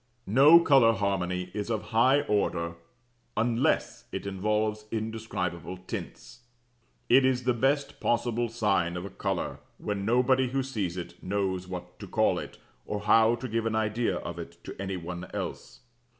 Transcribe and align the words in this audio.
NO 0.25 0.61
COLOUR 0.61 0.93
HARMONY 0.93 1.51
IS 1.53 1.69
OF 1.69 1.83
HIGH 1.89 2.21
ORDER 2.21 2.73
UNLESS 3.37 4.05
IT 4.11 4.25
INVOLVES 4.25 4.87
INDESCRIBABLE 4.91 5.77
TINTS. 5.85 6.39
It 7.07 7.23
is 7.23 7.43
the 7.43 7.53
best 7.53 7.99
possible 7.99 8.49
sign 8.49 8.97
of 8.97 9.05
a 9.05 9.11
colour 9.11 9.59
when 9.77 10.03
nobody 10.03 10.49
who 10.49 10.63
sees 10.63 10.97
it 10.97 11.21
knows 11.21 11.67
what 11.67 11.99
to 11.99 12.07
call 12.07 12.39
it, 12.39 12.57
or 12.87 13.01
how 13.01 13.35
to 13.35 13.47
give 13.47 13.67
an 13.67 13.75
idea 13.75 14.15
of 14.17 14.39
it 14.39 14.63
to 14.63 14.75
any 14.81 14.97
one 14.97 15.27
else. 15.35 15.81